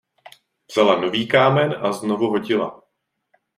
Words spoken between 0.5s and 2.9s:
Vzala nový kámen a znovu hodila.